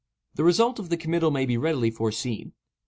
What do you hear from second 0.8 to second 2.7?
the committal may be readily foreseen.